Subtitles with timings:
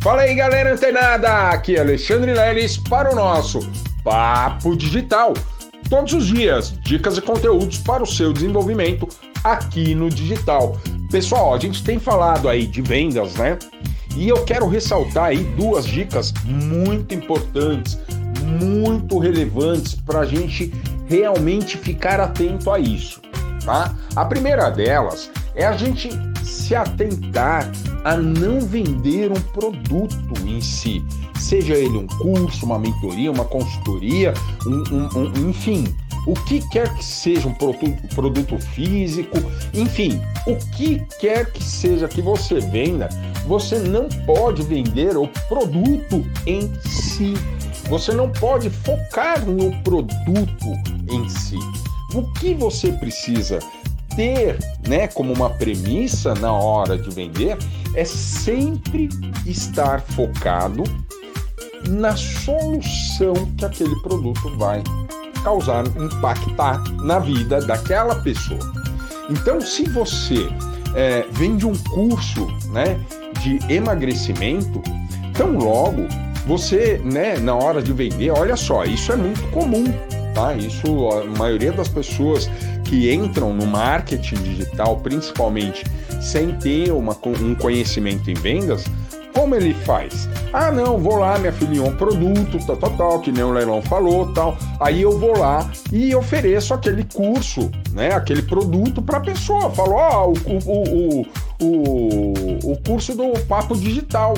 [0.00, 1.50] Fala aí, galera antenada!
[1.50, 3.60] Aqui é Alexandre Leles para o nosso
[4.02, 5.34] Papo Digital.
[5.90, 9.06] Todos os dias, dicas e conteúdos para o seu desenvolvimento
[9.44, 10.80] aqui no digital.
[11.10, 13.58] Pessoal, a gente tem falado aí de vendas, né?
[14.16, 17.98] E eu quero ressaltar aí duas dicas muito importantes,
[18.42, 20.72] muito relevantes para a gente
[21.08, 23.20] realmente ficar atento a isso,
[23.66, 23.94] tá?
[24.16, 26.08] A primeira delas é a gente
[26.44, 27.70] se atentar
[28.04, 31.04] a não vender um produto em si,
[31.38, 34.32] seja ele um curso, uma mentoria, uma consultoria,
[34.66, 35.84] um, um, um, enfim,
[36.26, 39.38] o que quer que seja um produto, produto físico,
[39.72, 43.08] enfim, o que quer que seja que você venda,
[43.46, 47.34] você não pode vender o produto em si.
[47.88, 50.68] Você não pode focar no produto
[51.10, 51.58] em si.
[52.14, 53.58] O que você precisa
[54.20, 57.56] ter, né, como uma premissa na hora de vender
[57.94, 59.08] é sempre
[59.46, 60.84] estar focado
[61.88, 64.82] na solução que aquele produto vai
[65.42, 68.60] causar, impactar na vida daquela pessoa.
[69.30, 70.50] Então, se você
[70.94, 73.00] é, vende um curso, né,
[73.42, 74.82] de emagrecimento,
[75.32, 76.06] tão logo
[76.46, 79.84] você, né, na hora de vender, olha só, isso é muito comum,
[80.34, 80.54] tá?
[80.54, 82.50] Isso a maioria das pessoas
[82.90, 85.84] que entram no marketing digital, principalmente
[86.20, 88.84] sem ter uma, um conhecimento em vendas,
[89.32, 90.28] como ele faz?
[90.52, 93.80] Ah, não, vou lá, minha filhinha, um produto, tal, tal, tal, que nem o Leilão
[93.80, 94.58] falou, tal.
[94.80, 99.70] Aí eu vou lá e ofereço aquele curso, né, aquele produto para a pessoa.
[99.70, 101.26] Falo, ó, oh, o, o,
[101.62, 104.34] o, o curso do Papo Digital,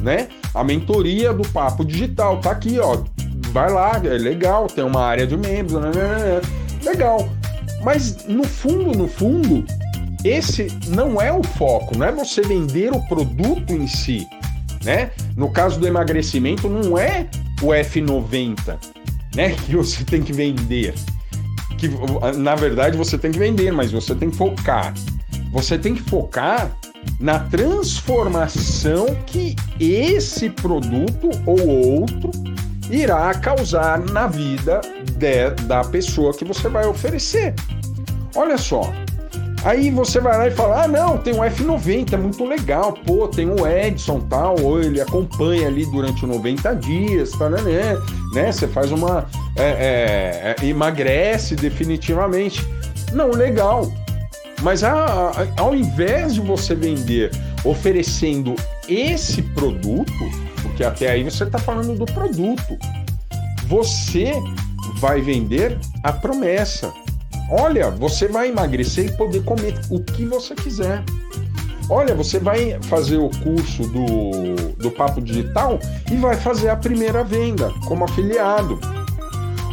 [0.00, 0.28] né?
[0.54, 2.98] A mentoria do Papo Digital tá aqui, ó.
[3.50, 6.40] Vai lá, é legal, tem uma área de membros, né, né, né, né.
[6.84, 7.28] legal.
[7.82, 9.64] Mas no fundo, no fundo,
[10.24, 14.26] esse não é o foco, não é você vender o produto em si,
[14.84, 15.10] né?
[15.36, 17.28] No caso do emagrecimento, não é
[17.62, 18.78] o F90,
[19.34, 20.94] né, que você tem que vender.
[21.78, 21.88] Que
[22.36, 24.92] na verdade você tem que vender, mas você tem que focar.
[25.52, 26.76] Você tem que focar
[27.20, 32.30] na transformação que esse produto ou outro
[32.90, 34.80] irá causar na vida
[35.16, 37.54] de, da pessoa que você vai oferecer.
[38.34, 38.92] Olha só,
[39.64, 43.26] Aí você vai lá e fala: ah, não, tem o F90, é muito legal, pô,
[43.26, 47.96] tem o Edson tal, ou ele acompanha ali durante 90 dias, tá, né, né?
[48.34, 48.52] né?
[48.52, 49.26] Você faz uma.
[49.56, 52.64] É, é, é, emagrece definitivamente.
[53.12, 53.90] Não, legal.
[54.62, 57.30] Mas a, a, ao invés de você vender
[57.64, 58.54] oferecendo
[58.88, 60.12] esse produto,
[60.62, 62.78] porque até aí você está falando do produto,
[63.66, 64.32] você
[65.00, 66.92] vai vender a promessa.
[67.50, 71.02] Olha, você vai emagrecer e poder comer o que você quiser.
[71.88, 75.78] Olha, você vai fazer o curso do, do Papo Digital
[76.10, 78.78] e vai fazer a primeira venda como afiliado.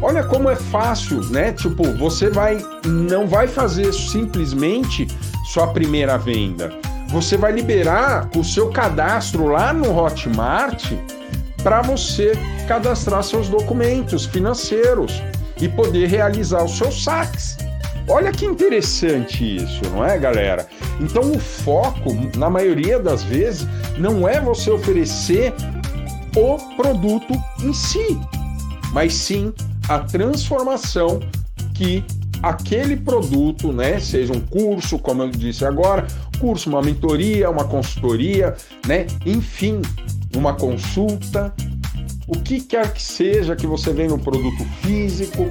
[0.00, 1.52] Olha como é fácil, né?
[1.52, 5.08] Tipo, você vai não vai fazer simplesmente
[5.46, 6.70] sua primeira venda.
[7.08, 10.92] Você vai liberar o seu cadastro lá no Hotmart
[11.62, 12.32] para você
[12.68, 15.22] cadastrar seus documentos financeiros
[15.60, 17.56] e poder realizar os seus saques.
[18.06, 20.68] Olha que interessante isso, não é, galera?
[21.00, 23.66] Então o foco, na maioria das vezes,
[23.98, 25.54] não é você oferecer
[26.36, 27.32] o produto
[27.62, 28.18] em si,
[28.92, 29.54] mas sim
[29.88, 31.20] a transformação
[31.74, 32.04] que
[32.42, 36.06] aquele produto, né, seja um curso, como eu disse agora,
[36.38, 38.54] curso, uma mentoria, uma consultoria,
[38.86, 39.80] né, enfim,
[40.36, 41.54] uma consulta,
[42.26, 45.50] o que quer que seja que você venda um produto físico,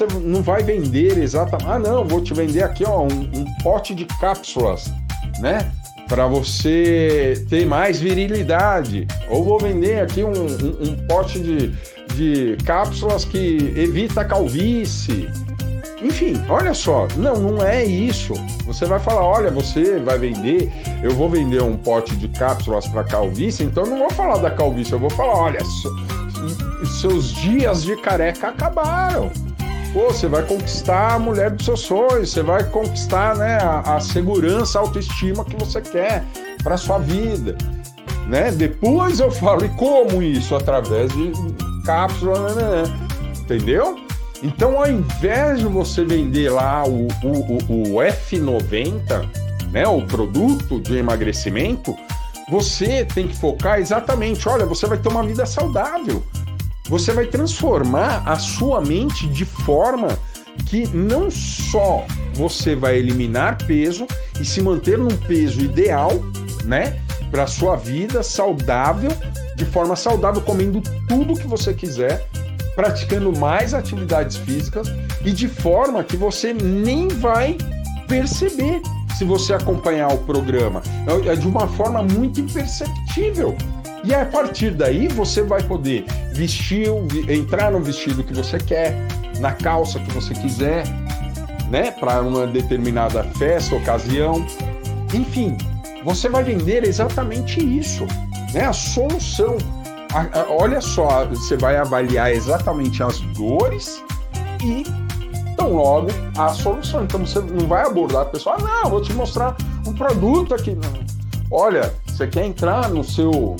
[0.00, 1.68] você não vai vender exatamente.
[1.68, 4.90] Ah, não, vou te vender aqui ó, um, um pote de cápsulas,
[5.40, 5.70] né?
[6.08, 9.06] Para você ter mais virilidade.
[9.28, 11.68] Ou vou vender aqui um, um, um pote de,
[12.14, 15.28] de cápsulas que evita calvície.
[16.02, 18.32] Enfim, olha só, não, não é isso.
[18.64, 20.72] Você vai falar, olha, você vai vender,
[21.02, 24.50] eu vou vender um pote de cápsulas para calvície, então eu não vou falar da
[24.50, 25.60] calvície, eu vou falar, olha,
[27.02, 29.30] seus dias de careca acabaram.
[29.92, 34.00] Pô, você vai conquistar a mulher dos seus sonhos, você vai conquistar né, a, a
[34.00, 36.24] segurança, a autoestima que você quer
[36.62, 37.56] para sua vida.
[38.28, 38.52] Né?
[38.52, 40.54] Depois eu falo, e como isso?
[40.54, 41.32] Através de
[41.84, 43.08] cápsula, né, né, né?
[43.40, 43.98] entendeu?
[44.44, 49.28] Então, ao invés de você vender lá o, o, o F90,
[49.72, 51.96] né, o produto de emagrecimento,
[52.48, 56.22] você tem que focar exatamente, olha, você vai ter uma vida saudável
[56.90, 60.18] você vai transformar a sua mente de forma
[60.66, 62.04] que não só
[62.34, 64.08] você vai eliminar peso
[64.40, 66.10] e se manter num peso ideal,
[66.64, 67.00] né?
[67.30, 69.12] para sua vida saudável,
[69.54, 72.28] de forma saudável, comendo tudo que você quiser,
[72.74, 74.88] praticando mais atividades físicas
[75.24, 77.56] e de forma que você nem vai
[78.08, 78.82] perceber
[79.16, 80.82] se você acompanhar o programa.
[81.24, 83.56] É de uma forma muito imperceptível.
[84.02, 86.88] E a partir daí você vai poder vestir,
[87.28, 88.96] entrar no vestido que você quer,
[89.38, 90.84] na calça que você quiser,
[91.70, 94.44] né, para uma determinada festa, ocasião.
[95.14, 95.56] Enfim,
[96.04, 98.06] você vai vender exatamente isso,
[98.52, 98.66] né?
[98.66, 99.56] A solução.
[100.12, 104.02] A, a, olha só, você vai avaliar exatamente as dores
[104.62, 104.84] e
[105.52, 107.04] então logo a solução.
[107.04, 109.56] Então você não vai abordar a pessoa, ah, não, vou te mostrar
[109.86, 110.76] um produto aqui.
[111.50, 113.56] Olha, você quer entrar no seu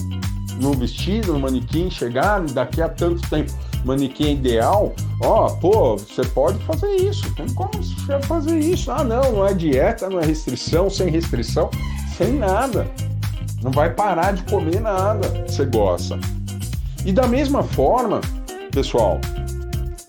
[0.61, 3.53] no vestido, no manequim, chegar daqui a tanto tempo,
[3.85, 4.93] manequim ideal,
[5.23, 8.91] ó, pô, você pode fazer isso, tem como você fazer isso.
[8.91, 11.71] Ah, não, não é dieta, não é restrição, sem restrição,
[12.17, 12.91] sem nada.
[13.63, 16.19] Não vai parar de comer nada, você gosta.
[17.05, 18.21] E da mesma forma,
[18.71, 19.19] pessoal,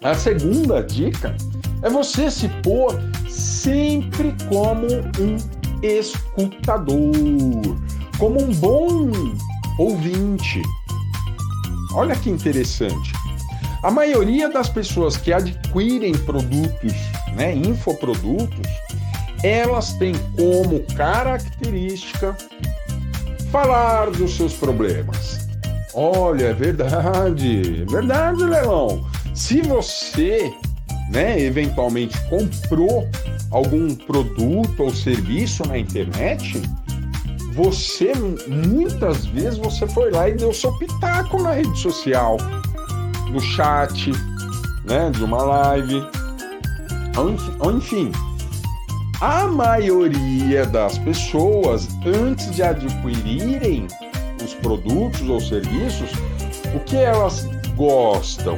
[0.04, 1.36] a segunda dica
[1.82, 3.00] é você se pôr
[3.30, 4.88] sempre como
[5.20, 5.38] um
[5.82, 7.78] escutador,
[8.18, 9.10] como um bom
[9.82, 10.62] ouvinte.
[11.94, 13.12] Olha que interessante.
[13.84, 16.94] A maioria das pessoas que adquirem produtos,
[17.36, 18.70] né, infoprodutos,
[19.44, 22.38] elas têm como característica
[23.52, 25.48] falar dos seus problemas.
[25.96, 29.04] Olha, é verdade, é verdade, Leilão.
[29.34, 30.54] Se você,
[31.10, 33.10] né, eventualmente comprou
[33.50, 36.62] algum produto ou serviço na internet,
[37.52, 38.14] você
[38.48, 42.38] muitas vezes você foi lá e deu seu pitaco na rede social,
[43.30, 44.12] no chat,
[44.86, 46.02] né, de uma live,
[47.64, 48.12] enfim.
[49.20, 53.86] A maioria das pessoas, antes de adquirirem
[54.44, 56.10] os produtos ou serviços,
[56.74, 58.58] o que elas gostam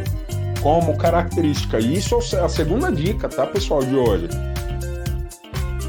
[0.62, 1.80] como característica?
[1.80, 4.30] Isso é a segunda dica, tá, pessoal, de hoje.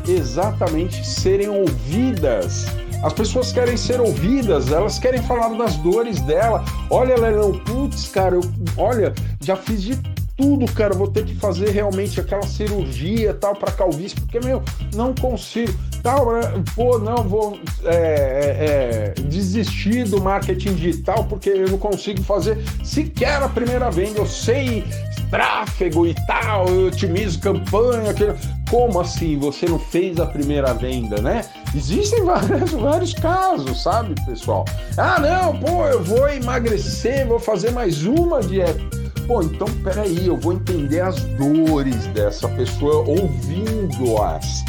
[0.09, 2.67] Exatamente serem ouvidas
[3.05, 6.65] as pessoas querem ser ouvidas, elas querem falar das dores dela.
[6.89, 8.41] Olha, Leilão, putz, cara, eu,
[8.79, 9.13] olha,
[9.43, 9.95] já fiz de
[10.37, 14.63] tudo, cara, vou ter que fazer realmente aquela cirurgia tal para calvície, porque, meu,
[14.95, 15.73] não consigo.
[16.03, 16.41] Tal, né,
[16.75, 22.59] pô, não, vou é, é, é, desistir do marketing digital porque eu não consigo fazer
[22.83, 24.19] sequer a primeira venda.
[24.19, 24.85] Eu sei
[25.35, 28.15] tráfego e tal, eu otimizo campanha.
[28.71, 31.45] Como assim você não fez a primeira venda, né?
[31.75, 34.65] Existem vários, vários casos, sabe, pessoal?
[34.97, 38.81] Ah, não, pô, eu vou emagrecer, vou fazer mais uma dieta.
[39.27, 44.65] Pô, então peraí, eu vou entender as dores dessa pessoa ouvindo-as.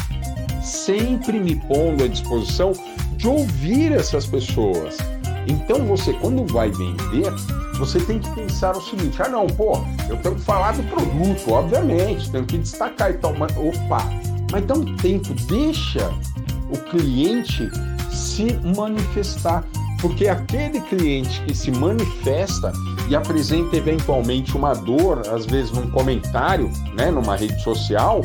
[0.64, 2.72] Sempre me pondo à disposição
[3.12, 4.96] de ouvir essas pessoas.
[5.46, 7.32] Então você, quando vai vender,
[7.78, 9.78] você tem que pensar o seguinte: ah, não, pô,
[10.08, 14.02] eu tenho que falar do produto, obviamente, tenho que destacar e tal, mas opa,
[14.50, 16.12] mas dá um tempo, deixa
[16.70, 17.68] o cliente
[18.10, 19.64] se manifestar.
[20.00, 22.70] Porque aquele cliente que se manifesta
[23.08, 28.20] e apresenta eventualmente uma dor, às vezes num comentário, né, numa rede social,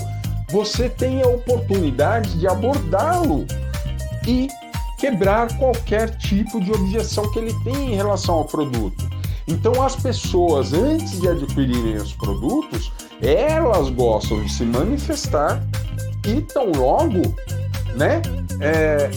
[0.49, 3.45] você tem a oportunidade de abordá-lo
[4.27, 4.49] e
[5.01, 9.09] quebrar qualquer tipo de objeção que ele tem em relação ao produto.
[9.47, 15.59] Então, as pessoas, antes de adquirirem os produtos, elas gostam de se manifestar
[16.23, 17.35] e tão logo,
[17.95, 18.21] né?
[18.59, 19.09] É,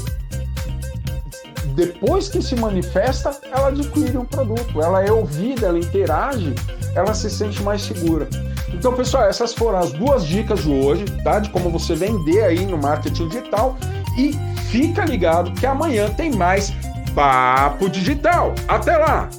[1.74, 6.54] depois que se manifesta, ela adquire um produto, ela é ouvida, ela interage,
[6.94, 8.26] ela se sente mais segura.
[8.72, 11.40] Então, pessoal, essas foram as duas dicas de hoje, tá?
[11.40, 13.76] De como você vender aí no marketing digital.
[14.16, 16.72] E fica ligado que amanhã tem mais
[17.14, 18.52] Papo Digital.
[18.66, 19.28] Até lá!